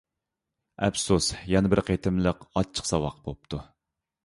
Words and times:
ئەپسۇس، 0.87 1.27
يەنە 1.51 1.71
بىر 1.75 1.83
قېتىملىق 1.91 2.43
ئاچچىق 2.51 2.91
ساۋاق 2.95 3.23
بوپتۇ. 3.31 3.63